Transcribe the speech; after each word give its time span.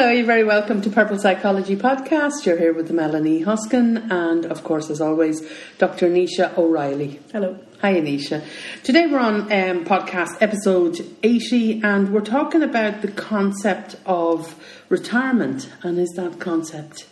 Hello, 0.00 0.12
you're 0.12 0.24
very 0.24 0.44
welcome 0.44 0.80
to 0.80 0.88
Purple 0.88 1.18
Psychology 1.18 1.76
Podcast. 1.76 2.46
You're 2.46 2.56
here 2.56 2.72
with 2.72 2.90
Melanie 2.90 3.42
Hoskin 3.42 4.10
and, 4.10 4.46
of 4.46 4.64
course, 4.64 4.88
as 4.88 4.98
always, 4.98 5.46
Dr. 5.76 6.08
Anisha 6.08 6.56
O'Reilly. 6.56 7.20
Hello. 7.32 7.58
Hi, 7.82 7.96
Anisha. 7.96 8.42
Today 8.82 9.06
we're 9.06 9.18
on 9.18 9.52
um, 9.52 9.84
podcast 9.84 10.40
episode 10.40 11.06
80 11.22 11.82
and 11.82 12.14
we're 12.14 12.22
talking 12.22 12.62
about 12.62 13.02
the 13.02 13.08
concept 13.08 13.96
of 14.06 14.54
retirement. 14.88 15.70
And 15.82 15.98
is 15.98 16.08
that 16.16 16.40
concept 16.40 17.06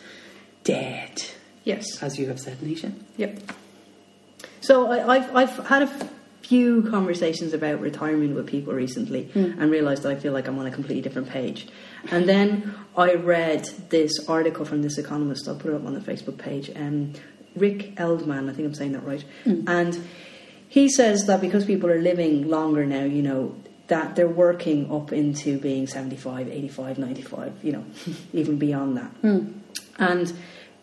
dead? 0.63 1.21
Yes. 1.63 2.01
As 2.01 2.17
you 2.17 2.27
have 2.29 2.39
said, 2.39 2.57
Anisha. 2.57 2.91
Yep. 3.17 3.39
So 4.61 4.91
I, 4.91 5.19
have 5.19 5.35
I've 5.35 5.67
had 5.67 5.83
a 5.83 6.09
few 6.49 6.81
conversations 6.81 7.53
about 7.53 7.79
retirement 7.79 8.33
with 8.33 8.47
people 8.47 8.73
recently 8.73 9.25
mm. 9.25 9.55
and 9.61 9.69
realised 9.69 10.01
that 10.01 10.11
I 10.11 10.15
feel 10.15 10.33
like 10.33 10.47
I'm 10.47 10.57
on 10.57 10.65
a 10.65 10.71
completely 10.71 11.03
different 11.03 11.29
page. 11.29 11.67
And 12.09 12.27
then 12.27 12.73
I 12.97 13.13
read 13.13 13.65
this 13.89 14.27
article 14.27 14.65
from 14.65 14.81
this 14.81 14.97
economist, 14.97 15.47
I'll 15.47 15.55
put 15.55 15.71
it 15.71 15.75
up 15.75 15.85
on 15.85 15.93
the 15.93 15.99
Facebook 15.99 16.39
page, 16.39 16.71
um, 16.75 17.13
Rick 17.55 17.95
Edelman, 17.97 18.49
I 18.49 18.53
think 18.53 18.67
I'm 18.67 18.73
saying 18.73 18.93
that 18.93 19.05
right. 19.05 19.23
Mm. 19.45 19.69
And 19.69 20.07
he 20.67 20.89
says 20.89 21.27
that 21.27 21.39
because 21.39 21.65
people 21.65 21.87
are 21.87 22.01
living 22.01 22.47
longer 22.49 22.83
now, 22.83 23.03
you 23.03 23.21
know, 23.21 23.55
that 23.85 24.15
they're 24.15 24.27
working 24.27 24.91
up 24.91 25.13
into 25.13 25.59
being 25.59 25.85
75, 25.85 26.47
85, 26.47 26.97
95, 26.97 27.53
you 27.61 27.73
know, 27.73 27.85
even 28.33 28.57
beyond 28.57 28.97
that. 28.97 29.21
Mm. 29.21 29.53
And 29.99 30.33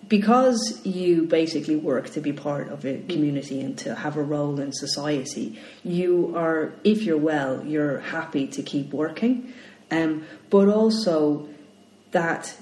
because 0.09 0.80
you 0.84 1.24
basically 1.24 1.77
work 1.77 2.10
to 2.10 2.20
be 2.20 2.33
part 2.33 2.69
of 2.69 2.84
a 2.84 2.98
community 3.09 3.60
and 3.60 3.77
to 3.78 3.95
have 3.95 4.16
a 4.16 4.23
role 4.23 4.60
in 4.60 4.73
society, 4.73 5.59
you 5.83 6.34
are, 6.37 6.73
if 6.84 7.02
you're 7.02 7.19
well, 7.19 7.64
you're 7.64 8.01
happy 8.01 8.47
to 8.47 8.62
keep 8.62 8.92
working. 8.92 9.52
Um, 9.91 10.24
but 10.50 10.69
also 10.69 11.48
that 12.12 12.56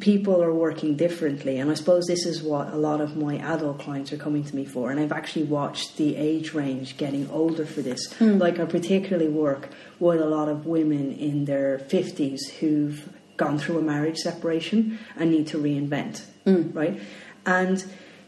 people 0.00 0.42
are 0.42 0.52
working 0.52 0.96
differently. 0.96 1.58
And 1.58 1.70
I 1.70 1.74
suppose 1.74 2.06
this 2.06 2.26
is 2.26 2.42
what 2.42 2.68
a 2.72 2.76
lot 2.76 3.00
of 3.00 3.16
my 3.16 3.36
adult 3.38 3.78
clients 3.78 4.12
are 4.12 4.16
coming 4.16 4.44
to 4.44 4.56
me 4.56 4.64
for. 4.64 4.90
And 4.90 4.98
I've 4.98 5.12
actually 5.12 5.44
watched 5.44 5.96
the 5.96 6.16
age 6.16 6.52
range 6.52 6.96
getting 6.96 7.30
older 7.30 7.64
for 7.64 7.80
this. 7.80 8.12
Mm. 8.14 8.40
Like, 8.40 8.58
I 8.58 8.64
particularly 8.64 9.28
work 9.28 9.70
with 10.00 10.20
a 10.20 10.26
lot 10.26 10.48
of 10.48 10.66
women 10.66 11.12
in 11.12 11.44
their 11.44 11.78
50s 11.78 12.50
who've 12.58 13.08
gone 13.36 13.58
through 13.58 13.78
a 13.78 13.82
marriage 13.82 14.18
separation 14.18 14.98
and 15.16 15.30
need 15.30 15.46
to 15.48 15.58
reinvent, 15.58 16.22
mm. 16.46 16.74
right? 16.74 17.00
And 17.46 17.84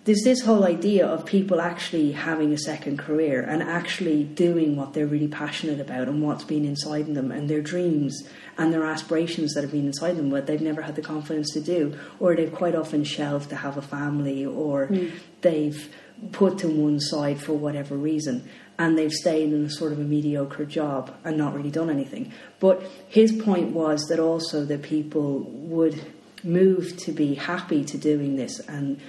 there's 0.07 0.23
this 0.23 0.43
whole 0.43 0.65
idea 0.65 1.05
of 1.05 1.27
people 1.27 1.61
actually 1.61 2.12
having 2.12 2.53
a 2.53 2.59
second 2.59 2.97
career 2.97 3.43
and 3.43 3.61
actually 3.61 4.23
doing 4.23 4.77
what 4.77 4.93
they're 4.95 5.07
really 5.07 5.27
passionate 5.27 5.81
about 5.81 6.07
and 6.07 6.23
what's 6.23 6.45
been 6.45 6.65
inside 6.65 7.12
them 7.12 7.33
and 7.33 7.51
their 7.51 7.61
dreams 7.61 8.23
and 8.57 8.73
their 8.73 8.84
aspirations 8.84 9.53
that 9.55 9.62
have 9.62 9.73
been 9.73 9.89
inside 9.89 10.17
them 10.17 10.31
but 10.31 10.47
they've 10.47 10.61
never 10.61 10.83
had 10.83 10.95
the 10.95 11.03
confidence 11.03 11.53
to 11.53 11.61
do 11.61 11.99
or 12.21 12.37
they've 12.37 12.55
quite 12.55 12.77
often 12.77 13.03
shelved 13.03 13.51
to 13.51 13.57
have 13.57 13.77
a 13.77 13.83
family 13.83 14.47
or 14.47 14.87
mm. 14.87 15.11
they've 15.41 15.93
put 16.31 16.57
to 16.59 16.69
one 16.69 17.01
side 17.01 17.41
for 17.41 17.55
whatever 17.55 17.97
reason 17.97 18.49
and 18.78 18.98
they've 18.98 19.12
stayed 19.12 19.52
in 19.52 19.64
a 19.64 19.70
sort 19.70 19.92
of 19.92 19.98
a 19.98 20.05
mediocre 20.05 20.64
job 20.64 21.14
and 21.24 21.36
not 21.36 21.55
really 21.55 21.70
done 21.70 21.91
anything. 21.91 22.32
But 22.60 22.82
his 23.08 23.32
point 23.32 23.70
was 23.72 24.06
that 24.08 24.20
also 24.20 24.64
that 24.64 24.82
people 24.82 25.41
would 25.41 26.00
move 26.44 26.97
to 26.98 27.12
be 27.12 27.34
happy 27.34 27.84
to 27.84 27.98
doing 27.98 28.36
this 28.36 28.60
and 28.60 29.00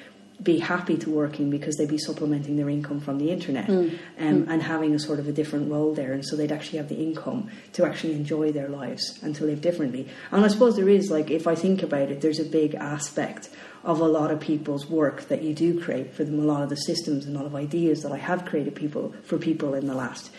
be 0.41 0.59
happy 0.59 0.97
to 0.97 1.09
working 1.09 1.49
because 1.49 1.75
they'd 1.75 1.89
be 1.89 1.97
supplementing 1.97 2.57
their 2.57 2.69
income 2.69 2.99
from 2.99 3.17
the 3.17 3.31
internet 3.31 3.67
mm. 3.67 3.97
Um, 4.19 4.43
mm. 4.43 4.47
and 4.47 4.61
having 4.61 4.93
a 4.93 4.99
sort 4.99 5.19
of 5.19 5.27
a 5.27 5.31
different 5.31 5.71
role 5.71 5.93
there 5.93 6.13
and 6.13 6.23
so 6.23 6.35
they'd 6.35 6.51
actually 6.51 6.77
have 6.77 6.89
the 6.89 7.01
income 7.01 7.49
to 7.73 7.85
actually 7.85 8.13
enjoy 8.13 8.51
their 8.51 8.69
lives 8.69 9.19
and 9.23 9.35
to 9.37 9.45
live 9.45 9.61
differently 9.61 10.07
and 10.31 10.45
I 10.45 10.47
suppose 10.47 10.75
there 10.75 10.89
is 10.89 11.09
like 11.09 11.31
if 11.31 11.47
I 11.47 11.55
think 11.55 11.81
about 11.81 12.11
it 12.11 12.21
there's 12.21 12.39
a 12.39 12.45
big 12.45 12.75
aspect 12.75 13.49
of 13.83 13.99
a 13.99 14.07
lot 14.07 14.29
of 14.29 14.39
people's 14.39 14.87
work 14.87 15.27
that 15.29 15.41
you 15.41 15.55
do 15.55 15.81
create 15.81 16.13
for 16.13 16.23
them 16.23 16.39
a 16.39 16.43
lot 16.43 16.61
of 16.61 16.69
the 16.69 16.75
systems 16.75 17.25
and 17.25 17.35
a 17.35 17.39
lot 17.39 17.47
of 17.47 17.55
ideas 17.55 18.03
that 18.03 18.11
I 18.11 18.17
have 18.17 18.45
created 18.45 18.75
people 18.75 19.15
for 19.23 19.39
people 19.39 19.73
in 19.73 19.87
the 19.87 19.95
last 19.95 20.31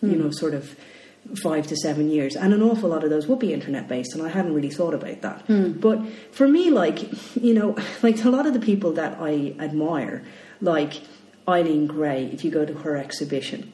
mm. 0.00 0.12
you 0.12 0.16
know 0.16 0.30
sort 0.30 0.54
of 0.54 0.76
five 1.42 1.66
to 1.68 1.76
seven 1.76 2.10
years, 2.10 2.36
and 2.36 2.52
an 2.52 2.62
awful 2.62 2.90
lot 2.90 3.04
of 3.04 3.10
those 3.10 3.26
would 3.28 3.38
be 3.38 3.52
internet 3.52 3.88
based, 3.88 4.14
and 4.14 4.22
I 4.22 4.28
hadn't 4.28 4.54
really 4.54 4.70
thought 4.70 4.94
about 4.94 5.20
that. 5.22 5.46
Mm. 5.46 5.80
But 5.80 6.00
for 6.32 6.48
me, 6.48 6.70
like 6.70 7.10
you 7.36 7.54
know, 7.54 7.76
like 8.02 8.24
a 8.24 8.30
lot 8.30 8.46
of 8.46 8.54
the 8.54 8.60
people 8.60 8.92
that 8.92 9.18
I 9.20 9.54
admire, 9.58 10.24
like 10.60 11.02
Eileen 11.48 11.86
Gray, 11.86 12.26
if 12.26 12.44
you 12.44 12.50
go 12.50 12.64
to 12.64 12.74
her 12.74 12.96
exhibition, 12.96 13.72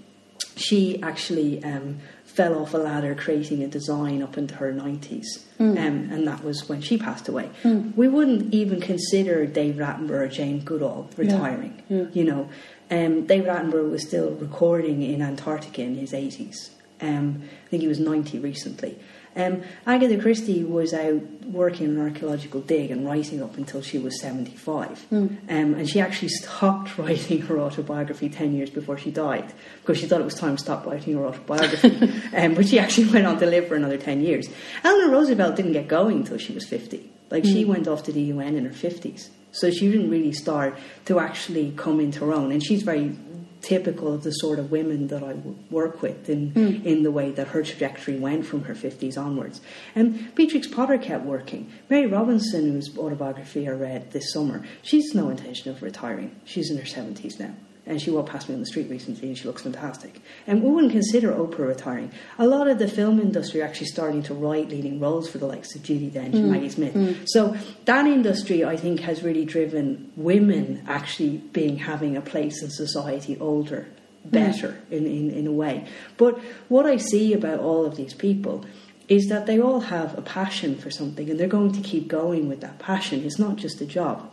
she 0.56 1.02
actually 1.02 1.62
um, 1.64 1.98
fell 2.24 2.60
off 2.60 2.74
a 2.74 2.78
ladder 2.78 3.14
creating 3.14 3.62
a 3.62 3.68
design 3.68 4.22
up 4.22 4.36
into 4.36 4.54
her 4.56 4.72
90s, 4.72 5.24
mm. 5.58 5.70
um, 5.78 6.10
and 6.12 6.26
that 6.26 6.44
was 6.44 6.68
when 6.68 6.80
she 6.82 6.98
passed 6.98 7.28
away. 7.28 7.50
Mm. 7.62 7.96
We 7.96 8.08
wouldn't 8.08 8.52
even 8.52 8.80
consider 8.80 9.46
Dave 9.46 9.76
Attenborough 9.76 10.10
or 10.10 10.28
Jane 10.28 10.60
Goodall 10.60 11.08
retiring, 11.16 11.82
yeah. 11.88 11.98
Yeah. 11.98 12.06
you 12.12 12.24
know. 12.24 12.50
Um, 12.88 13.26
David 13.26 13.48
Attenborough 13.48 13.90
was 13.90 14.06
still 14.06 14.30
recording 14.30 15.02
in 15.02 15.20
Antarctica 15.20 15.82
in 15.82 15.96
his 15.96 16.12
80s. 16.12 16.70
Um, 17.00 17.42
I 17.66 17.68
think 17.68 17.82
he 17.82 17.88
was 17.88 18.00
90 18.00 18.38
recently. 18.38 18.98
Um, 19.36 19.62
Agatha 19.86 20.16
Christie 20.16 20.64
was 20.64 20.94
out 20.94 21.22
working 21.44 21.86
an 21.86 22.00
archaeological 22.00 22.62
dig 22.62 22.90
and 22.90 23.06
writing 23.06 23.42
up 23.42 23.58
until 23.58 23.82
she 23.82 23.98
was 23.98 24.18
75. 24.20 25.06
Mm. 25.12 25.12
Um, 25.12 25.74
and 25.74 25.88
she 25.88 26.00
actually 26.00 26.28
stopped 26.28 26.96
writing 26.98 27.42
her 27.42 27.58
autobiography 27.58 28.30
10 28.30 28.54
years 28.54 28.70
before 28.70 28.96
she 28.96 29.10
died 29.10 29.52
because 29.82 29.98
she 29.98 30.06
thought 30.06 30.22
it 30.22 30.24
was 30.24 30.34
time 30.34 30.56
to 30.56 30.62
stop 30.62 30.86
writing 30.86 31.14
her 31.14 31.26
autobiography. 31.26 32.10
um, 32.36 32.54
but 32.54 32.66
she 32.66 32.78
actually 32.78 33.08
went 33.12 33.26
on 33.26 33.38
to 33.38 33.46
live 33.46 33.68
for 33.68 33.74
another 33.74 33.98
10 33.98 34.22
years. 34.22 34.48
Eleanor 34.82 35.12
Roosevelt 35.12 35.54
didn't 35.54 35.72
get 35.72 35.86
going 35.86 36.18
until 36.18 36.38
she 36.38 36.54
was 36.54 36.66
50. 36.66 37.10
Like, 37.30 37.44
mm. 37.44 37.52
she 37.52 37.64
went 37.66 37.86
off 37.88 38.04
to 38.04 38.12
the 38.12 38.22
UN 38.22 38.56
in 38.56 38.64
her 38.64 38.70
50s. 38.70 39.28
So 39.52 39.70
she 39.70 39.90
didn't 39.90 40.10
really 40.10 40.32
start 40.32 40.78
to 41.06 41.18
actually 41.18 41.72
come 41.76 41.98
into 42.00 42.20
her 42.26 42.32
own. 42.32 42.52
And 42.52 42.62
she's 42.62 42.82
very 42.82 43.16
typical 43.66 44.14
of 44.14 44.22
the 44.22 44.30
sort 44.30 44.60
of 44.60 44.70
women 44.70 45.08
that 45.08 45.24
I 45.24 45.34
work 45.70 46.00
with 46.00 46.28
in 46.30 46.52
mm. 46.52 46.84
in 46.84 47.02
the 47.02 47.10
way 47.10 47.32
that 47.32 47.48
her 47.48 47.62
trajectory 47.62 48.16
went 48.16 48.46
from 48.46 48.62
her 48.64 48.74
50s 48.74 49.18
onwards. 49.18 49.60
And 49.94 50.34
Beatrix 50.36 50.68
Potter 50.68 50.98
kept 50.98 51.24
working. 51.24 51.70
Mary 51.90 52.06
Robinson, 52.06 52.72
whose 52.72 52.96
autobiography 52.96 53.68
I 53.68 53.72
read 53.72 54.12
this 54.12 54.32
summer, 54.32 54.64
she's 54.82 55.14
no 55.14 55.30
intention 55.30 55.70
of 55.70 55.82
retiring. 55.82 56.36
She's 56.44 56.70
in 56.70 56.78
her 56.78 56.84
70s 56.84 57.40
now 57.40 57.54
and 57.86 58.02
she 58.02 58.10
walked 58.10 58.30
past 58.30 58.48
me 58.48 58.54
on 58.54 58.60
the 58.60 58.66
street 58.66 58.90
recently 58.90 59.28
and 59.28 59.38
she 59.38 59.44
looks 59.44 59.62
fantastic. 59.62 60.20
And 60.46 60.62
we 60.62 60.70
wouldn't 60.70 60.92
consider 60.92 61.32
Oprah 61.32 61.68
retiring. 61.68 62.10
A 62.38 62.46
lot 62.46 62.66
of 62.68 62.78
the 62.78 62.88
film 62.88 63.20
industry 63.20 63.62
are 63.62 63.64
actually 63.64 63.86
starting 63.86 64.22
to 64.24 64.34
write 64.34 64.68
leading 64.68 64.98
roles 64.98 65.30
for 65.30 65.38
the 65.38 65.46
likes 65.46 65.74
of 65.76 65.82
Judi 65.82 66.10
Dench 66.10 66.32
mm. 66.32 66.38
and 66.38 66.50
Maggie 66.50 66.68
Smith. 66.68 66.94
Mm. 66.94 67.22
So 67.26 67.56
that 67.84 68.06
industry, 68.06 68.64
I 68.64 68.76
think, 68.76 69.00
has 69.00 69.22
really 69.22 69.44
driven 69.44 70.12
women 70.16 70.84
actually 70.88 71.38
being 71.38 71.78
having 71.78 72.16
a 72.16 72.20
place 72.20 72.60
in 72.62 72.70
society 72.70 73.38
older, 73.38 73.86
better 74.24 74.80
mm. 74.90 74.92
in, 74.92 75.06
in, 75.06 75.30
in 75.30 75.46
a 75.46 75.52
way. 75.52 75.86
But 76.16 76.40
what 76.68 76.86
I 76.86 76.96
see 76.96 77.32
about 77.32 77.60
all 77.60 77.86
of 77.86 77.96
these 77.96 78.14
people 78.14 78.64
is 79.08 79.28
that 79.28 79.46
they 79.46 79.60
all 79.60 79.78
have 79.80 80.18
a 80.18 80.22
passion 80.22 80.76
for 80.76 80.90
something 80.90 81.30
and 81.30 81.38
they're 81.38 81.46
going 81.46 81.70
to 81.70 81.80
keep 81.80 82.08
going 82.08 82.48
with 82.48 82.60
that 82.62 82.80
passion. 82.80 83.24
It's 83.24 83.38
not 83.38 83.54
just 83.54 83.80
a 83.80 83.86
job. 83.86 84.28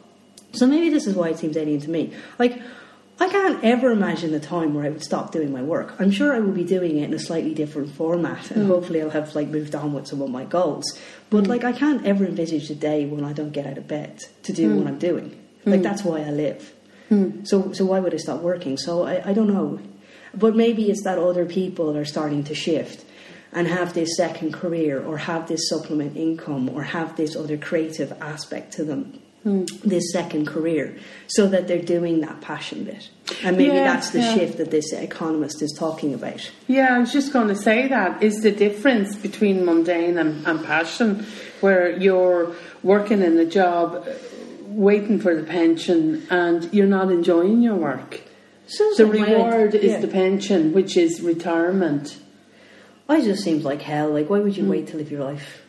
So 0.54 0.66
maybe 0.66 0.90
this 0.90 1.08
is 1.08 1.16
why 1.16 1.30
it 1.30 1.38
seems 1.38 1.58
alien 1.58 1.82
to 1.82 1.90
me. 1.90 2.14
Like, 2.40 2.62
I 3.24 3.30
can't 3.30 3.64
ever 3.64 3.90
imagine 3.90 4.34
the 4.34 4.40
time 4.42 4.74
where 4.74 4.84
I 4.84 4.90
would 4.90 5.02
stop 5.02 5.32
doing 5.32 5.50
my 5.50 5.62
work. 5.62 5.96
I'm 5.98 6.12
sure 6.12 6.36
I 6.36 6.40
will 6.40 6.52
be 6.52 6.66
doing 6.66 6.98
it 6.98 7.06
in 7.06 7.14
a 7.14 7.20
slightly 7.20 7.54
different 7.54 7.92
format, 7.92 8.52
and 8.52 8.66
mm. 8.66 8.68
hopefully 8.68 9.02
I'll 9.02 9.12
have 9.12 9.34
like 9.34 9.48
moved 9.48 9.74
on 9.76 9.94
with 9.94 10.08
some 10.08 10.22
of 10.22 10.30
my 10.30 10.44
goals. 10.44 10.84
But 11.30 11.46
mm. 11.46 11.48
like, 11.48 11.64
I 11.64 11.72
can't 11.72 12.06
ever 12.06 12.26
envisage 12.26 12.70
a 12.70 12.76
day 12.76 13.06
when 13.06 13.24
I 13.24 13.32
don't 13.32 13.52
get 13.52 13.66
out 13.66 13.78
of 13.78 13.88
bed 13.88 14.26
to 14.44 14.52
do 14.52 14.70
mm. 14.70 14.78
what 14.78 14.88
I'm 14.88 15.00
doing. 15.00 15.40
Like 15.66 15.80
Mm. 15.80 15.84
that's 15.84 16.04
why 16.04 16.20
I 16.20 16.32
live. 16.32 16.74
Mm. 17.10 17.48
So, 17.48 17.72
so 17.72 17.86
why 17.86 18.02
would 18.02 18.14
I 18.14 18.18
stop 18.18 18.42
working? 18.42 18.76
So 18.78 19.04
I, 19.04 19.30
I 19.30 19.32
don't 19.32 19.48
know. 19.48 19.80
But 20.34 20.58
maybe 20.58 20.92
it's 20.92 21.06
that 21.06 21.18
other 21.18 21.46
people 21.46 21.96
are 21.96 22.04
starting 22.04 22.44
to 22.44 22.54
shift 22.54 23.06
and 23.54 23.70
have 23.70 23.94
this 23.94 24.18
second 24.18 24.52
career 24.52 25.02
or 25.02 25.20
have 25.20 25.48
this 25.48 25.70
supplement 25.70 26.18
income 26.18 26.68
or 26.68 26.84
have 26.84 27.16
this 27.16 27.38
other 27.38 27.56
creative 27.56 28.12
aspect 28.22 28.74
to 28.74 28.84
them 28.84 29.22
Mm. 29.46 29.68
this 29.82 30.14
second 30.14 30.48
career 30.48 30.96
so 31.28 31.48
that 31.48 31.68
they're 31.68 31.82
doing 31.82 32.22
that 32.22 32.40
passion 32.40 32.86
bit. 32.86 33.10
And 33.44 33.58
maybe 33.58 33.76
Yeah, 33.76 33.84
that's 33.84 34.12
the 34.12 34.20
yeah. 34.20 34.36
shift 34.36 34.58
that 34.58 34.72
this 34.72 34.94
economist 34.94 35.62
is 35.62 35.76
talking 35.78 36.14
about. 36.14 36.50
Yeah, 36.68 36.96
I 36.96 37.00
was 37.00 37.12
just 37.12 37.34
going 37.34 37.50
to 37.50 37.56
say 37.56 37.90
that 37.90 38.24
is 38.24 38.36
the 38.42 38.52
difference 38.52 39.18
between 39.18 39.66
mundane 39.66 40.18
and, 40.18 40.48
and 40.48 40.64
passion, 40.64 41.26
where 41.60 41.92
you're 41.92 42.56
working 42.84 43.22
in 43.22 43.38
a 43.38 43.46
job, 43.46 44.08
waiting 44.62 45.20
for 45.20 45.36
the 45.36 45.44
pension, 45.44 46.26
and 46.30 46.74
you're 46.74 46.88
not 46.88 47.12
enjoying 47.12 47.62
your 47.62 47.76
work. 47.76 48.22
So 48.68 48.94
The 48.96 49.06
reward 49.06 49.76
is 49.76 49.92
yeah. 49.92 50.00
the 50.00 50.08
pension, 50.08 50.72
which 50.72 50.96
is 50.96 51.20
retirement. 51.22 52.18
I 53.10 53.22
just 53.22 53.44
seems 53.44 53.66
like 53.66 53.82
hell. 53.82 54.10
Like, 54.12 54.30
why 54.30 54.40
would 54.40 54.56
you 54.56 54.66
wait 54.66 54.88
to 54.88 54.98
live 54.98 55.12
your 55.12 55.26
life? 55.26 55.63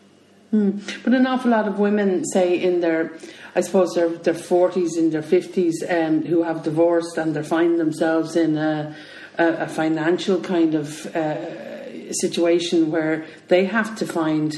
Mm. 0.54 1.02
But 1.02 1.14
an 1.14 1.26
awful 1.26 1.50
lot 1.50 1.66
of 1.66 1.80
women, 1.80 2.24
say 2.26 2.62
in 2.62 2.80
their, 2.80 3.12
I 3.56 3.60
suppose 3.60 3.92
their 3.94 4.08
their 4.08 4.34
forties, 4.34 4.96
in 4.96 5.10
their 5.10 5.22
fifties, 5.22 5.82
um, 5.88 6.22
who 6.24 6.44
have 6.44 6.62
divorced 6.62 7.18
and 7.18 7.34
they 7.34 7.42
find 7.42 7.80
themselves 7.80 8.36
in 8.36 8.56
a, 8.56 8.94
a, 9.36 9.46
a 9.46 9.66
financial 9.66 10.40
kind 10.40 10.76
of 10.76 11.06
uh, 11.06 12.12
situation 12.12 12.92
where 12.92 13.26
they 13.48 13.64
have 13.64 13.96
to 13.96 14.06
find 14.06 14.56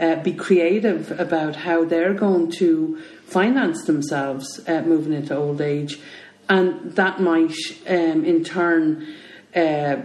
uh, 0.00 0.16
be 0.16 0.32
creative 0.32 1.12
about 1.20 1.54
how 1.54 1.84
they're 1.84 2.14
going 2.14 2.50
to 2.50 3.00
finance 3.26 3.84
themselves 3.84 4.60
uh, 4.66 4.82
moving 4.82 5.12
into 5.12 5.36
old 5.36 5.60
age, 5.60 6.00
and 6.48 6.96
that 6.96 7.20
might, 7.20 7.54
um, 7.86 8.24
in 8.24 8.42
turn, 8.42 9.06
uh, 9.54 9.96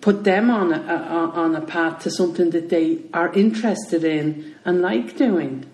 put 0.00 0.24
them 0.24 0.50
on 0.50 0.72
a, 0.72 0.94
on 1.34 1.54
a 1.54 1.60
path 1.60 2.02
to 2.02 2.10
something 2.10 2.50
that 2.50 2.68
they 2.68 2.98
are 3.12 3.32
interested 3.32 4.04
in 4.04 4.54
and 4.64 4.80
like 4.80 5.16
doing, 5.16 5.66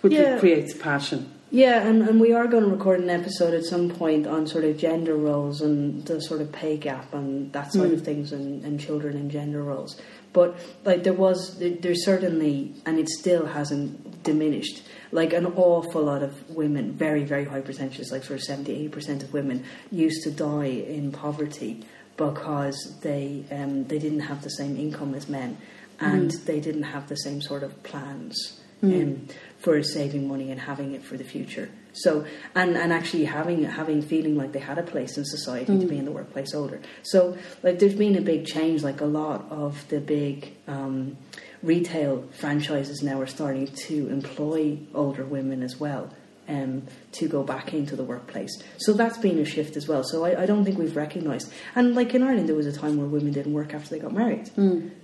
which 0.00 0.12
Yeah. 0.12 0.38
creates 0.38 0.74
passion. 0.74 1.30
Yeah, 1.50 1.86
and, 1.86 2.06
and 2.06 2.20
we 2.20 2.34
are 2.34 2.46
going 2.46 2.64
to 2.64 2.68
record 2.68 3.00
an 3.00 3.08
episode 3.08 3.54
at 3.54 3.64
some 3.64 3.88
point 3.88 4.26
on 4.26 4.46
sort 4.46 4.64
of 4.64 4.76
gender 4.76 5.16
roles 5.16 5.62
and 5.62 6.04
the 6.04 6.20
sort 6.20 6.42
of 6.42 6.52
pay 6.52 6.76
gap 6.76 7.14
and 7.14 7.50
that 7.54 7.72
side 7.72 7.92
of 7.92 8.00
mm. 8.00 8.04
things 8.04 8.32
and, 8.32 8.62
and 8.64 8.78
children 8.78 9.16
and 9.16 9.30
gender 9.30 9.62
roles. 9.62 9.98
But 10.34 10.58
like 10.84 11.04
there 11.04 11.14
was, 11.14 11.58
there, 11.58 11.70
there's 11.70 12.04
certainly, 12.04 12.74
and 12.84 12.98
it 12.98 13.08
still 13.08 13.46
hasn't 13.46 14.22
diminished. 14.22 14.82
Like 15.10 15.32
an 15.32 15.46
awful 15.46 16.02
lot 16.02 16.22
of 16.22 16.50
women, 16.50 16.92
very 16.92 17.24
very 17.24 17.46
high 17.46 17.62
percentages, 17.62 18.12
like 18.12 18.24
sort 18.24 18.40
of 18.40 18.44
70, 18.44 18.70
80 18.70 18.88
percent 18.88 19.22
of 19.22 19.32
women 19.32 19.64
used 19.90 20.22
to 20.24 20.30
die 20.30 20.66
in 20.66 21.12
poverty 21.12 21.82
because 22.18 22.98
they 23.00 23.44
um, 23.50 23.84
they 23.84 23.98
didn't 23.98 24.20
have 24.20 24.42
the 24.42 24.50
same 24.50 24.76
income 24.76 25.14
as 25.14 25.28
men, 25.28 25.56
and 26.00 26.30
they 26.44 26.60
didn't 26.60 26.82
have 26.82 27.08
the 27.08 27.16
same 27.16 27.40
sort 27.40 27.62
of 27.62 27.82
plans 27.82 28.60
um, 28.82 29.26
for 29.58 29.82
saving 29.82 30.28
money 30.28 30.50
and 30.50 30.60
having 30.60 30.92
it 30.92 31.02
for 31.02 31.16
the 31.16 31.24
future. 31.24 31.70
So 31.92 32.26
and, 32.54 32.76
and 32.76 32.92
actually 32.92 33.24
having 33.24 33.64
having 33.64 34.02
feeling 34.02 34.36
like 34.36 34.52
they 34.52 34.58
had 34.58 34.78
a 34.78 34.82
place 34.82 35.16
in 35.16 35.24
society 35.24 35.78
to 35.78 35.86
be 35.86 35.96
in 35.96 36.04
the 36.04 36.12
workplace 36.12 36.54
older. 36.54 36.80
So 37.02 37.36
like 37.62 37.78
there's 37.78 37.94
been 37.94 38.16
a 38.16 38.20
big 38.20 38.46
change. 38.46 38.82
Like 38.82 39.00
a 39.00 39.06
lot 39.06 39.46
of 39.50 39.88
the 39.88 40.00
big 40.00 40.52
um, 40.66 41.16
retail 41.62 42.24
franchises 42.38 43.02
now 43.02 43.20
are 43.20 43.26
starting 43.26 43.66
to 43.66 44.08
employ 44.08 44.78
older 44.94 45.24
women 45.24 45.62
as 45.62 45.80
well. 45.80 46.12
Um, 46.48 46.84
to 47.12 47.28
go 47.28 47.42
back 47.42 47.74
into 47.74 47.96
the 47.96 48.04
workplace, 48.04 48.50
so 48.78 48.92
that's 48.92 49.18
been 49.18 49.38
a 49.38 49.44
shift 49.44 49.76
as 49.76 49.86
well. 49.86 50.02
So 50.02 50.24
I, 50.24 50.42
I 50.42 50.46
don't 50.46 50.64
think 50.64 50.78
we've 50.78 50.96
recognised, 50.96 51.52
and 51.74 51.94
like 51.94 52.14
in 52.14 52.22
Ireland, 52.22 52.48
there 52.48 52.56
was 52.56 52.66
a 52.66 52.72
time 52.72 52.96
where 52.96 53.06
women 53.06 53.32
didn't 53.32 53.52
work 53.52 53.74
after 53.74 53.90
they 53.90 53.98
got 53.98 54.12
married. 54.14 54.50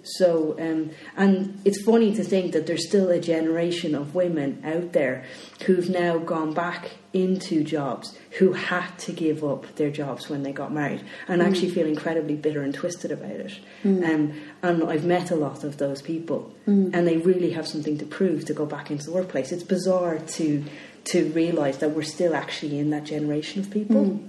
So, 0.02 0.56
um, 0.58 0.90
and 1.16 1.60
it's 1.64 1.82
funny 1.82 2.14
to 2.14 2.24
think 2.24 2.52
that 2.52 2.66
there's 2.66 2.86
still 2.88 3.10
a 3.10 3.20
generation 3.20 3.94
of 3.94 4.14
women 4.14 4.62
out 4.64 4.92
there 4.92 5.24
who've 5.66 5.88
now 5.90 6.18
gone 6.18 6.54
back 6.54 6.92
into 7.12 7.62
jobs 7.62 8.18
who 8.38 8.52
had 8.52 8.88
to 8.98 9.12
give 9.12 9.44
up 9.44 9.76
their 9.76 9.90
jobs 9.90 10.28
when 10.28 10.42
they 10.42 10.52
got 10.52 10.72
married 10.72 11.04
and 11.28 11.40
actually 11.42 11.70
feel 11.70 11.86
incredibly 11.86 12.34
bitter 12.36 12.62
and 12.62 12.74
twisted 12.74 13.12
about 13.12 13.30
it. 13.30 13.58
Um, 13.84 14.32
and 14.62 14.82
I've 14.84 15.04
met 15.04 15.30
a 15.30 15.36
lot 15.36 15.62
of 15.64 15.76
those 15.76 16.02
people, 16.02 16.52
and 16.94 17.06
they 17.06 17.18
really 17.18 17.50
have 17.52 17.66
something 17.68 17.98
to 17.98 18.06
prove 18.06 18.44
to 18.46 18.54
go 18.54 18.66
back 18.66 18.90
into 18.90 19.04
the 19.04 19.12
workplace. 19.12 19.52
It's 19.52 19.62
bizarre 19.62 20.18
to 20.18 20.64
to 21.04 21.30
realise 21.32 21.78
that 21.78 21.90
we're 21.90 22.02
still 22.02 22.34
actually 22.34 22.78
in 22.78 22.90
that 22.90 23.04
generation 23.04 23.60
of 23.60 23.70
people. 23.70 24.20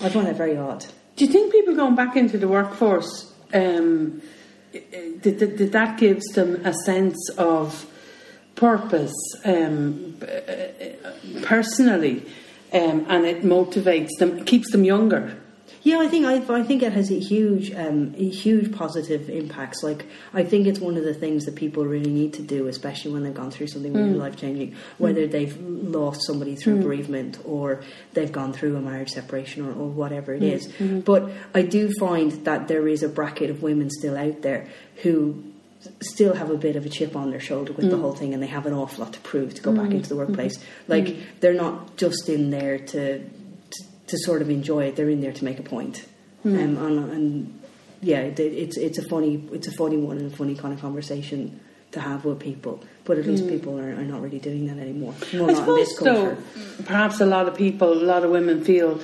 I 0.00 0.08
find 0.08 0.26
that 0.26 0.36
very 0.36 0.56
odd. 0.56 0.84
Do 1.16 1.24
you 1.24 1.32
think 1.32 1.52
people 1.52 1.74
going 1.74 1.94
back 1.94 2.16
into 2.16 2.38
the 2.38 2.48
workforce, 2.48 3.32
um, 3.52 4.22
did, 4.72 5.22
did, 5.22 5.56
did 5.56 5.72
that 5.72 5.98
gives 5.98 6.24
them 6.34 6.64
a 6.64 6.72
sense 6.72 7.30
of 7.38 7.86
purpose 8.54 9.14
um, 9.44 10.16
personally, 11.42 12.26
um, 12.72 13.06
and 13.08 13.24
it 13.24 13.42
motivates 13.42 14.10
them, 14.18 14.44
keeps 14.44 14.70
them 14.70 14.84
younger? 14.84 15.36
Yeah, 15.82 15.98
I 16.00 16.08
think 16.08 16.26
I, 16.26 16.34
I 16.54 16.62
think 16.62 16.82
it 16.82 16.92
has 16.92 17.10
a 17.10 17.18
huge, 17.18 17.72
um, 17.72 18.14
a 18.16 18.28
huge 18.28 18.72
positive 18.72 19.30
impacts. 19.30 19.82
Like 19.82 20.06
I 20.34 20.42
think 20.44 20.66
it's 20.66 20.80
one 20.80 20.96
of 20.96 21.04
the 21.04 21.14
things 21.14 21.44
that 21.44 21.54
people 21.54 21.84
really 21.84 22.10
need 22.10 22.34
to 22.34 22.42
do, 22.42 22.66
especially 22.66 23.12
when 23.12 23.22
they've 23.22 23.34
gone 23.34 23.50
through 23.50 23.68
something 23.68 23.92
really 23.92 24.14
mm. 24.14 24.18
life 24.18 24.36
changing. 24.36 24.74
Whether 24.98 25.26
mm. 25.26 25.30
they've 25.30 25.60
lost 25.60 26.26
somebody 26.26 26.56
through 26.56 26.78
mm. 26.78 26.82
bereavement 26.82 27.38
or 27.44 27.82
they've 28.12 28.32
gone 28.32 28.52
through 28.52 28.76
a 28.76 28.80
marriage 28.80 29.10
separation 29.10 29.66
or, 29.66 29.70
or 29.70 29.88
whatever 29.88 30.34
it 30.34 30.42
is. 30.42 30.68
Mm-hmm. 30.68 31.00
But 31.00 31.30
I 31.54 31.62
do 31.62 31.90
find 31.98 32.32
that 32.44 32.68
there 32.68 32.88
is 32.88 33.02
a 33.02 33.08
bracket 33.08 33.50
of 33.50 33.62
women 33.62 33.90
still 33.90 34.16
out 34.16 34.42
there 34.42 34.68
who 35.02 35.44
still 36.00 36.34
have 36.34 36.50
a 36.50 36.56
bit 36.56 36.76
of 36.76 36.84
a 36.84 36.88
chip 36.88 37.14
on 37.14 37.30
their 37.30 37.40
shoulder 37.40 37.72
with 37.72 37.88
the 37.88 37.96
whole 37.96 38.12
thing 38.12 38.34
and 38.34 38.42
they 38.42 38.48
have 38.48 38.66
an 38.66 38.72
awful 38.72 39.04
lot 39.04 39.12
to 39.12 39.20
prove 39.20 39.54
to 39.54 39.62
go 39.62 39.72
back 39.72 39.92
into 39.92 40.08
the 40.08 40.14
mm-hmm. 40.16 40.26
workplace. 40.26 40.58
Mm-hmm. 40.58 40.92
Like 40.92 41.40
they're 41.40 41.54
not 41.54 41.96
just 41.96 42.28
in 42.28 42.50
there 42.50 42.78
to 42.78 43.24
to, 44.08 44.18
sort 44.18 44.42
of 44.42 44.50
enjoy 44.50 44.84
it 44.84 44.96
they're 44.96 45.08
in 45.08 45.20
there 45.20 45.32
to 45.32 45.44
make 45.44 45.58
a 45.58 45.62
point 45.62 46.06
um, 46.44 46.56
and, 46.56 46.78
and 46.78 47.62
yeah 48.00 48.20
it, 48.20 48.38
it's 48.40 48.76
it's 48.76 48.98
a 48.98 49.08
funny 49.08 49.48
it's 49.52 49.68
a 49.68 49.72
funny 49.72 49.96
one 49.96 50.18
and 50.18 50.32
a 50.32 50.36
funny 50.36 50.54
kind 50.54 50.74
of 50.74 50.80
conversation 50.80 51.60
to 51.90 52.00
have 52.00 52.24
with 52.24 52.38
people 52.38 52.82
but 53.04 53.18
at 53.18 53.26
least 53.26 53.48
people 53.48 53.78
are, 53.78 53.92
are 53.92 54.04
not 54.04 54.20
really 54.20 54.38
doing 54.38 54.66
that 54.66 54.78
anymore 54.78 55.14
well 55.32 55.50
I 55.50 55.52
not 55.54 55.68
in 55.68 55.74
this 55.76 55.96
suppose, 55.96 56.36
culture 56.36 56.42
perhaps 56.84 57.20
a 57.20 57.26
lot 57.26 57.48
of 57.48 57.56
people, 57.56 57.92
a 57.92 57.94
lot 57.94 58.24
of 58.24 58.30
women 58.30 58.64
feel 58.64 59.00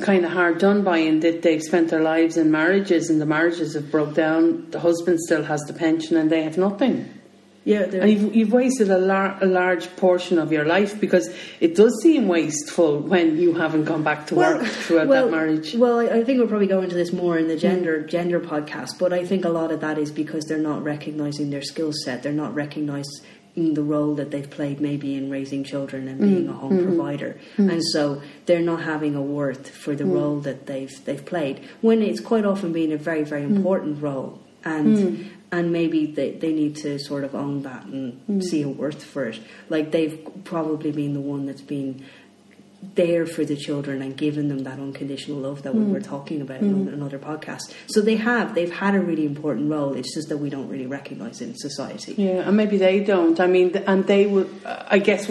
kind 0.00 0.24
of 0.24 0.32
hard 0.32 0.58
done 0.58 0.82
by 0.82 0.98
in 0.98 1.20
that 1.20 1.42
they've 1.42 1.62
spent 1.62 1.90
their 1.90 2.02
lives 2.02 2.36
in 2.36 2.50
marriages 2.50 3.10
and 3.10 3.20
the 3.20 3.26
marriages 3.26 3.74
have 3.74 3.90
broke 3.90 4.14
down. 4.14 4.70
The 4.70 4.80
husband 4.80 5.20
still 5.20 5.44
has 5.44 5.60
the 5.62 5.74
pension 5.74 6.16
and 6.16 6.30
they 6.30 6.42
have 6.42 6.56
nothing. 6.56 7.20
Yeah 7.64 7.82
And 7.82 8.10
you've, 8.10 8.36
you've 8.36 8.52
wasted 8.52 8.90
a, 8.90 8.98
lar- 8.98 9.38
a 9.40 9.46
large 9.46 9.94
portion 9.96 10.38
of 10.38 10.52
your 10.52 10.64
life 10.64 11.00
because 11.00 11.34
it 11.60 11.74
does 11.74 11.98
seem 12.02 12.28
wasteful 12.28 13.00
when 13.00 13.38
you 13.38 13.54
haven't 13.54 13.84
gone 13.84 14.02
back 14.02 14.26
to 14.28 14.34
work 14.34 14.66
throughout 14.66 15.08
well, 15.08 15.26
that 15.26 15.30
marriage. 15.30 15.74
Well, 15.74 15.98
I, 15.98 16.04
I 16.04 16.24
think 16.24 16.38
we'll 16.38 16.48
probably 16.48 16.66
go 16.66 16.82
into 16.82 16.94
this 16.94 17.12
more 17.12 17.38
in 17.38 17.48
the 17.48 17.56
gender 17.56 18.06
gender 18.06 18.38
podcast, 18.38 18.98
but 18.98 19.12
I 19.12 19.24
think 19.24 19.44
a 19.44 19.48
lot 19.48 19.72
of 19.72 19.80
that 19.80 19.98
is 19.98 20.10
because 20.10 20.44
they're 20.44 20.58
not 20.58 20.84
recognizing 20.84 21.50
their 21.50 21.62
skill 21.62 21.92
set. 21.92 22.22
They're 22.22 22.32
not 22.32 22.54
recognizing 22.54 23.12
the 23.56 23.82
role 23.82 24.14
that 24.16 24.30
they've 24.30 24.50
played 24.50 24.80
maybe 24.80 25.14
in 25.14 25.30
raising 25.30 25.64
children 25.64 26.08
and 26.08 26.20
being 26.20 26.46
mm, 26.46 26.50
a 26.50 26.52
home 26.52 26.72
mm-hmm. 26.72 26.86
provider, 26.86 27.38
mm. 27.56 27.70
and 27.70 27.82
so 27.92 28.20
they're 28.46 28.60
not 28.60 28.82
having 28.82 29.14
a 29.14 29.22
worth 29.22 29.70
for 29.70 29.94
the 29.94 30.04
mm. 30.04 30.12
role 30.12 30.40
that 30.40 30.66
they've 30.66 31.04
they've 31.04 31.24
played 31.24 31.64
when 31.80 32.02
it's 32.02 32.20
quite 32.20 32.44
often 32.44 32.72
been 32.72 32.92
a 32.92 32.98
very 32.98 33.24
very 33.24 33.42
important 33.42 34.02
role 34.02 34.38
and. 34.64 35.30
And 35.54 35.72
maybe 35.72 36.06
they, 36.06 36.32
they 36.32 36.52
need 36.52 36.74
to 36.78 36.98
sort 36.98 37.22
of 37.22 37.36
own 37.36 37.62
that 37.62 37.84
and 37.84 38.14
hmm. 38.26 38.40
see 38.40 38.62
a 38.62 38.68
worth 38.68 39.04
for 39.04 39.26
it. 39.26 39.38
Like 39.68 39.92
they've 39.92 40.18
probably 40.42 40.90
been 40.90 41.14
the 41.14 41.20
one 41.20 41.46
that's 41.46 41.60
been 41.60 42.04
there 42.94 43.26
for 43.26 43.44
the 43.44 43.56
children 43.56 44.02
and 44.02 44.16
giving 44.16 44.48
them 44.48 44.60
that 44.64 44.78
unconditional 44.78 45.38
love 45.38 45.62
that 45.62 45.74
we 45.74 45.84
were 45.84 46.00
talking 46.00 46.40
about 46.40 46.60
in 46.60 46.88
another 46.88 47.18
podcast. 47.18 47.72
So 47.86 48.00
they 48.00 48.16
have, 48.16 48.54
they've 48.54 48.72
had 48.72 48.94
a 48.94 49.00
really 49.00 49.26
important 49.26 49.70
role. 49.70 49.94
It's 49.94 50.14
just 50.14 50.28
that 50.28 50.38
we 50.38 50.50
don't 50.50 50.68
really 50.68 50.86
recognise 50.86 51.40
it 51.40 51.48
in 51.48 51.56
society. 51.56 52.14
Yeah, 52.16 52.46
and 52.48 52.56
maybe 52.56 52.76
they 52.76 53.00
don't. 53.00 53.38
I 53.40 53.46
mean, 53.46 53.76
and 53.86 54.06
they 54.06 54.26
would, 54.26 54.48
I 54.64 54.98
guess, 54.98 55.28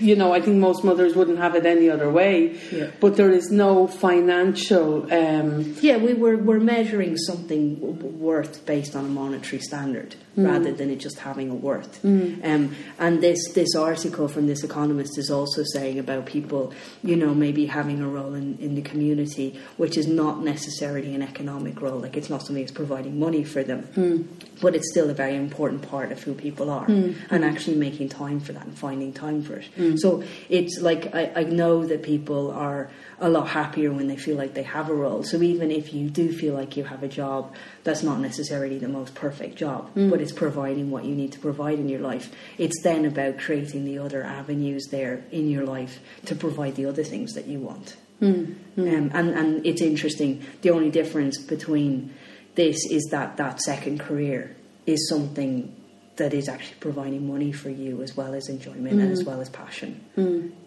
you 0.00 0.16
know, 0.16 0.32
I 0.32 0.40
think 0.40 0.56
most 0.56 0.84
mothers 0.84 1.14
wouldn't 1.14 1.38
have 1.38 1.54
it 1.54 1.66
any 1.66 1.88
other 1.88 2.10
way. 2.10 2.58
Yeah. 2.70 2.90
But 3.00 3.16
there 3.16 3.30
is 3.30 3.50
no 3.50 3.86
financial. 3.86 5.12
Um, 5.12 5.76
Yeah, 5.80 5.96
we 5.96 6.14
were 6.14 6.36
we're 6.36 6.60
measuring 6.60 7.16
something 7.16 8.18
worth 8.20 8.64
based 8.66 8.96
on 8.96 9.04
a 9.04 9.08
monetary 9.08 9.60
standard 9.60 10.14
rather 10.36 10.72
than 10.72 10.90
it 10.90 10.96
just 10.96 11.18
having 11.18 11.50
a 11.50 11.54
worth. 11.54 12.02
Um, 12.04 12.74
and 12.98 13.22
this 13.22 13.52
this 13.52 13.74
article 13.74 14.28
from 14.28 14.46
this 14.46 14.64
economist 14.64 15.18
is 15.18 15.30
also 15.30 15.62
saying 15.74 15.98
about 15.98 16.26
people, 16.26 16.71
you 17.02 17.16
know, 17.16 17.34
maybe 17.34 17.66
having 17.66 18.00
a 18.00 18.08
role 18.08 18.34
in, 18.34 18.58
in 18.58 18.74
the 18.74 18.82
community, 18.82 19.58
which 19.76 19.96
is 19.96 20.06
not 20.06 20.42
necessarily 20.42 21.14
an 21.14 21.22
economic 21.22 21.80
role. 21.80 21.98
Like 21.98 22.16
it's 22.16 22.30
not 22.30 22.42
something 22.42 22.62
that's 22.62 22.72
providing 22.72 23.18
money 23.18 23.44
for 23.44 23.62
them, 23.62 23.82
hmm. 23.94 24.22
but 24.60 24.74
it's 24.74 24.90
still 24.90 25.10
a 25.10 25.14
very 25.14 25.36
important 25.36 25.88
part 25.88 26.12
of 26.12 26.22
who 26.22 26.34
people 26.34 26.70
are, 26.70 26.84
hmm. 26.84 27.12
and 27.30 27.44
actually 27.44 27.76
making 27.76 28.08
time 28.08 28.40
for 28.40 28.52
that 28.52 28.64
and 28.66 28.78
finding 28.78 29.12
time 29.12 29.42
for 29.42 29.56
it. 29.56 29.66
Hmm. 29.76 29.96
So 29.96 30.22
it's 30.48 30.80
like 30.80 31.14
I, 31.14 31.32
I 31.36 31.42
know 31.44 31.84
that 31.84 32.02
people 32.02 32.50
are 32.50 32.90
a 33.22 33.28
lot 33.28 33.48
happier 33.48 33.92
when 33.92 34.08
they 34.08 34.16
feel 34.16 34.36
like 34.36 34.52
they 34.54 34.64
have 34.64 34.90
a 34.90 34.94
role. 34.94 35.22
So 35.22 35.40
even 35.40 35.70
if 35.70 35.94
you 35.94 36.10
do 36.10 36.32
feel 36.32 36.54
like 36.54 36.76
you 36.76 36.82
have 36.82 37.04
a 37.04 37.08
job, 37.08 37.54
that's 37.84 38.02
not 38.02 38.18
necessarily 38.18 38.80
the 38.80 38.88
most 38.88 39.14
perfect 39.14 39.54
job, 39.56 39.94
mm. 39.94 40.10
but 40.10 40.20
it's 40.20 40.32
providing 40.32 40.90
what 40.90 41.04
you 41.04 41.14
need 41.14 41.30
to 41.32 41.38
provide 41.38 41.78
in 41.78 41.88
your 41.88 42.00
life. 42.00 42.32
It's 42.58 42.82
then 42.82 43.04
about 43.04 43.38
creating 43.38 43.84
the 43.84 43.98
other 43.98 44.24
avenues 44.24 44.88
there 44.90 45.24
in 45.30 45.48
your 45.48 45.64
life 45.64 46.00
to 46.26 46.34
provide 46.34 46.74
the 46.74 46.86
other 46.86 47.04
things 47.04 47.34
that 47.34 47.46
you 47.46 47.60
want. 47.60 47.96
Mm, 48.20 48.56
mm. 48.76 48.98
Um, 48.98 49.10
and, 49.14 49.30
and 49.30 49.66
it's 49.66 49.80
interesting. 49.80 50.44
The 50.62 50.70
only 50.70 50.90
difference 50.90 51.38
between 51.38 52.12
this 52.56 52.84
is 52.90 53.08
that 53.12 53.36
that 53.36 53.60
second 53.60 54.00
career 54.00 54.56
is 54.84 55.08
something 55.08 55.76
that 56.16 56.34
is 56.34 56.48
actually 56.48 56.76
providing 56.80 57.28
money 57.28 57.52
for 57.52 57.70
you 57.70 58.02
as 58.02 58.16
well 58.16 58.34
as 58.34 58.48
enjoyment 58.48 59.00
and 59.00 59.12
as 59.12 59.24
well 59.24 59.40
as 59.40 59.48
passion. 59.48 60.04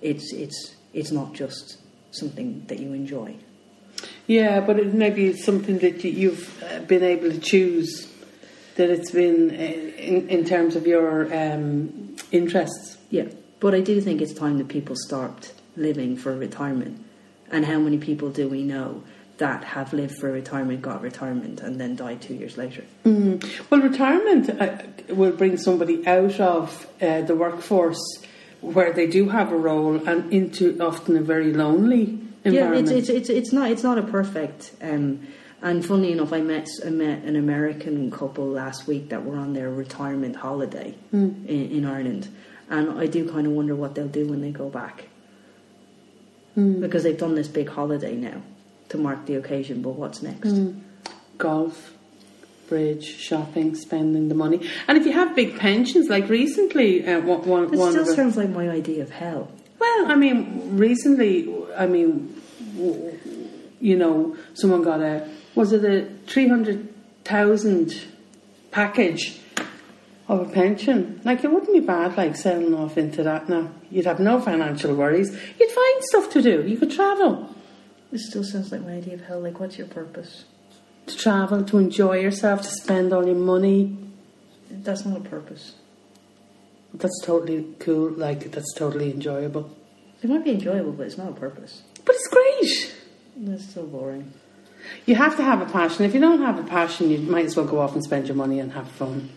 It's 0.02 0.34
it's 0.34 0.76
it's 0.94 1.12
not 1.12 1.34
just 1.34 1.78
something 2.18 2.66
that 2.68 2.80
you 2.80 2.94
enjoy. 2.94 3.36
yeah, 4.28 4.60
but 4.60 4.80
it 4.80 4.94
maybe 4.94 5.28
it's 5.28 5.44
something 5.44 5.80
that 5.80 6.04
you, 6.04 6.12
you've 6.12 6.64
uh, 6.64 6.80
been 6.80 7.04
able 7.04 7.32
to 7.32 7.40
choose. 7.40 8.12
That 8.76 8.90
it's 8.90 9.12
been 9.12 9.52
uh, 9.52 9.54
in, 9.54 10.28
in 10.28 10.46
terms 10.46 10.76
of 10.76 10.86
your 10.86 11.34
um, 11.34 12.18
interests. 12.32 12.98
Yeah, 13.10 13.28
but 13.60 13.74
I 13.74 13.80
do 13.80 14.02
think 14.02 14.22
it's 14.22 14.34
time 14.34 14.58
that 14.58 14.68
people 14.68 14.96
start 14.98 15.54
living 15.78 16.18
for 16.18 16.36
retirement. 16.36 17.04
And 17.52 17.66
how 17.66 17.80
many 17.80 17.98
people 17.98 18.32
do 18.32 18.50
we 18.50 18.64
know 18.64 19.04
that 19.38 19.64
have 19.64 19.94
lived 19.94 20.18
for 20.18 20.32
retirement, 20.32 20.82
got 20.82 21.02
retirement, 21.02 21.60
and 21.60 21.80
then 21.80 21.96
died 21.96 22.22
two 22.22 22.34
years 22.34 22.58
later. 22.58 22.84
Mm. 23.06 23.44
Well, 23.70 23.82
retirement 23.82 24.50
uh, 24.50 24.78
will 25.14 25.34
bring 25.34 25.58
somebody 25.58 26.08
out 26.08 26.40
of 26.40 26.88
uh, 27.02 27.22
the 27.22 27.36
workforce 27.36 28.02
where 28.74 28.92
they 28.94 29.08
do 29.08 29.30
have 29.30 29.52
a 29.52 29.58
role 29.58 29.96
and 30.08 30.32
into 30.34 30.78
often 30.82 31.16
a 31.18 31.22
very 31.22 31.54
lonely 31.54 32.20
environment. 32.44 32.88
Yeah, 32.88 32.96
it's, 32.98 33.10
it's 33.10 33.10
it's 33.10 33.30
it's 33.30 33.54
not 33.54 33.72
it's 33.72 33.84
not 33.84 33.98
a 33.98 34.04
perfect. 34.04 34.72
Um, 34.82 35.28
and 35.62 35.84
funnily 35.84 36.12
enough, 36.12 36.32
I 36.34 36.42
met 36.42 36.68
I 36.86 36.90
met 36.90 37.24
an 37.24 37.36
American 37.36 38.12
couple 38.12 38.48
last 38.48 38.86
week 38.88 39.10
that 39.10 39.26
were 39.26 39.38
on 39.38 39.54
their 39.54 39.70
retirement 39.72 40.36
holiday 40.36 40.96
Mm. 41.14 41.46
in, 41.48 41.72
in 41.72 41.86
Ireland, 41.86 42.28
and 42.70 43.00
I 43.00 43.08
do 43.08 43.28
kind 43.30 43.48
of 43.48 43.54
wonder 43.54 43.76
what 43.76 43.96
they'll 43.96 44.08
do 44.08 44.28
when 44.28 44.42
they 44.42 44.52
go 44.52 44.70
back 44.70 45.06
Mm. 46.58 46.80
because 46.82 47.04
they've 47.04 47.18
done 47.18 47.36
this 47.36 47.48
big 47.50 47.68
holiday 47.70 48.16
now 48.16 48.42
to 48.90 48.98
mark 48.98 49.26
the 49.26 49.36
occasion. 49.36 49.82
But 49.82 49.92
what's 49.92 50.22
next? 50.22 50.50
Mm. 50.50 50.82
Golf, 51.38 51.95
bridge, 52.68 53.06
shopping, 53.06 53.76
spending 53.76 54.28
the 54.30 54.36
money. 54.36 54.68
And 54.88 54.98
if 54.98 55.06
you 55.06 55.12
have 55.14 55.36
big 55.36 55.58
pensions, 55.58 56.10
like 56.10 56.30
recently, 56.30 57.06
uh, 57.08 57.22
one, 57.22 57.42
one, 57.48 57.78
one 57.78 57.92
still 57.92 58.06
the- 58.06 58.16
sounds 58.16 58.38
like 58.38 58.50
my 58.50 58.70
idea 58.70 59.02
of 59.04 59.12
hell. 59.12 59.52
Well, 59.80 60.12
I 60.12 60.16
mean, 60.16 60.78
recently, 60.78 61.54
I 61.78 61.86
mean, 61.86 62.42
you 63.80 63.96
know, 63.98 64.36
someone 64.54 64.84
got 64.84 65.02
a 65.02 65.28
was 65.56 65.72
it 65.74 65.84
a 65.86 66.06
three 66.28 66.48
hundred 66.48 66.94
thousand 67.24 68.02
package 68.72 69.40
of 70.28 70.42
a 70.42 70.52
pension? 70.52 71.22
Like, 71.24 71.44
it 71.44 71.52
wouldn't 71.52 71.72
be 71.72 71.80
bad, 71.82 72.18
like 72.18 72.36
selling 72.36 72.74
off 72.74 72.98
into 72.98 73.24
that 73.24 73.48
now. 73.50 73.70
You'd 73.92 74.06
have 74.06 74.20
no 74.20 74.40
financial 74.42 74.96
worries. 74.96 75.30
You'd 75.60 75.72
find 75.72 76.04
stuff 76.04 76.30
to 76.32 76.42
do. 76.42 76.64
You 76.68 76.78
could 76.78 76.92
travel, 76.92 77.54
This 78.12 78.28
still 78.28 78.44
sounds 78.44 78.72
like 78.72 78.82
my 78.82 78.94
idea 78.94 79.14
of 79.16 79.22
hell. 79.22 79.40
Like, 79.42 79.60
what's 79.60 79.78
your 79.78 79.88
purpose? 79.88 80.46
To 81.08 81.18
travel, 81.18 81.64
to 81.64 81.78
enjoy 81.78 82.20
yourself, 82.20 82.62
to 82.64 82.70
spend 82.70 83.14
all 83.14 83.26
your 83.26 83.36
money. 83.36 83.98
That's 84.70 85.06
not 85.06 85.18
a 85.18 85.22
purpose. 85.22 85.76
That's 86.94 87.20
totally 87.24 87.76
cool. 87.80 88.12
Like, 88.12 88.52
that's 88.52 88.74
totally 88.74 89.12
enjoyable. 89.12 89.76
It 90.22 90.30
might 90.30 90.44
be 90.44 90.52
enjoyable, 90.52 90.94
but 90.94 91.08
it's 91.08 91.18
not 91.18 91.30
a 91.30 91.34
purpose. 91.34 91.84
But 92.04 92.16
it's 92.16 92.28
great. 92.28 92.96
That's 93.38 93.74
so 93.74 93.86
boring. 93.86 94.34
You 95.06 95.16
have 95.16 95.36
to 95.38 95.44
have 95.44 95.62
a 95.62 95.66
passion. 95.66 96.06
If 96.06 96.14
you 96.14 96.20
don't 96.20 96.42
have 96.42 96.60
a 96.60 96.64
passion, 96.64 97.10
you 97.10 97.18
might 97.20 97.46
as 97.46 97.56
well 97.56 97.66
go 97.66 97.80
off 97.80 97.94
and 97.94 98.04
spend 98.04 98.28
your 98.28 98.36
money 98.36 98.60
and 98.60 98.72
have 98.74 98.88
fun. 98.88 99.30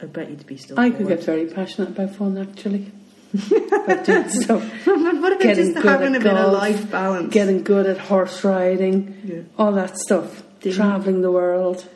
I 0.00 0.06
bet 0.06 0.28
you'd 0.28 0.46
be 0.46 0.56
still. 0.56 0.78
I 0.78 0.90
could 0.90 1.08
get 1.08 1.24
very 1.24 1.46
passionate 1.46 1.90
about 1.90 2.14
fun 2.14 2.36
actually. 2.36 2.92
Stuff. 3.38 4.86
what 4.86 5.32
about 5.32 5.40
Getting 5.40 5.64
just 5.72 5.74
good 5.76 5.84
having 5.84 6.14
a 6.16 6.20
bit 6.20 6.34
of 6.34 6.52
life 6.52 6.90
balance? 6.90 7.32
Getting 7.32 7.62
good 7.64 7.86
at 7.86 7.98
horse 7.98 8.44
riding, 8.44 9.20
Yeah. 9.24 9.40
all 9.58 9.72
that 9.72 9.98
stuff. 9.98 10.42
Didn't- 10.60 10.76
Traveling 10.76 11.22
the 11.22 11.30
world. 11.30 11.86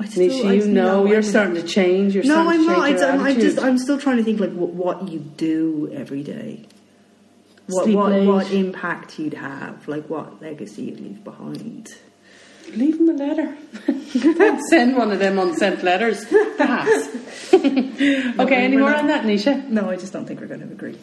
I 0.00 0.06
still- 0.06 0.28
Nisha, 0.30 0.56
you 0.56 0.68
know 0.68 1.04
no, 1.04 1.10
you're 1.10 1.22
starting 1.22 1.54
to 1.54 1.62
change. 1.62 2.14
You're 2.14 2.24
No, 2.24 2.48
I'm 2.48 2.64
not. 2.64 2.86
change 2.86 3.00
I, 3.00 3.02
your 3.02 3.10
I'm, 3.12 3.20
I'm 3.22 3.40
just. 3.40 3.58
I'm 3.58 3.78
still 3.78 3.98
trying 3.98 4.18
to 4.18 4.22
think 4.24 4.38
like 4.40 4.52
what, 4.52 4.70
what 4.70 5.08
you 5.08 5.18
do 5.18 5.90
every 5.92 6.22
day. 6.22 6.64
What 7.66 7.84
Sleep 7.84 7.96
what, 7.96 8.12
late. 8.12 8.26
what 8.26 8.50
impact 8.52 9.18
you'd 9.18 9.34
have, 9.34 9.86
like 9.88 10.08
what 10.08 10.40
legacy 10.40 10.82
you'd 10.84 11.00
leave 11.00 11.24
behind. 11.24 11.88
Leave 12.76 12.98
them 12.98 13.08
a 13.10 13.12
letter. 13.12 13.56
Don't 14.36 14.60
send 14.68 14.96
one 14.96 15.10
of 15.10 15.18
them 15.18 15.38
unsent 15.38 15.82
letters, 15.82 16.24
perhaps. 16.56 17.08
okay, 17.54 18.56
any 18.64 18.76
more 18.76 18.90
not- 18.90 19.00
on 19.00 19.06
that, 19.08 19.24
Nisha? 19.24 19.68
No, 19.68 19.90
I 19.90 19.96
just 19.96 20.12
don't 20.12 20.26
think 20.26 20.40
we're 20.40 20.46
going 20.46 20.60
to 20.60 20.66
agree. 20.66 20.98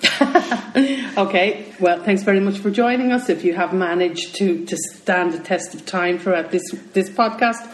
okay, 1.18 1.72
well, 1.80 2.02
thanks 2.04 2.22
very 2.22 2.40
much 2.40 2.58
for 2.58 2.70
joining 2.70 3.10
us. 3.12 3.28
If 3.28 3.44
you 3.44 3.54
have 3.54 3.72
managed 3.72 4.36
to, 4.36 4.64
to 4.66 4.76
stand 4.76 5.32
the 5.32 5.40
test 5.40 5.74
of 5.74 5.84
time 5.86 6.18
throughout 6.20 6.52
this 6.52 6.62
this 6.92 7.10
podcast, 7.10 7.64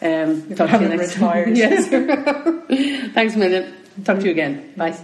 um, 0.00 0.54
talk 0.54 0.70
to 0.70 0.80
you 0.80 0.88
next 0.88 1.16
retired. 1.16 1.56
yes. 1.56 1.88
thanks 3.12 3.34
a 3.34 3.38
million. 3.38 3.74
Talk 4.04 4.20
to 4.20 4.24
you 4.24 4.30
again. 4.30 4.72
Bye. 4.76 4.96